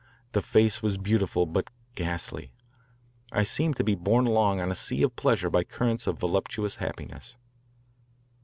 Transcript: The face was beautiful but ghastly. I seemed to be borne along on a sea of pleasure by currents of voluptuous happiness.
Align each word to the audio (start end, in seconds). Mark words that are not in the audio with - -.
The 0.31 0.41
face 0.41 0.81
was 0.81 0.97
beautiful 0.97 1.45
but 1.45 1.69
ghastly. 1.93 2.51
I 3.31 3.43
seemed 3.43 3.75
to 3.75 3.83
be 3.83 3.93
borne 3.93 4.25
along 4.25 4.59
on 4.59 4.71
a 4.71 4.73
sea 4.73 5.03
of 5.03 5.15
pleasure 5.15 5.51
by 5.51 5.63
currents 5.63 6.07
of 6.07 6.17
voluptuous 6.17 6.77
happiness. 6.77 7.37